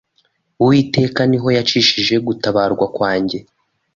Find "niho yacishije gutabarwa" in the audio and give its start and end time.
1.29-2.85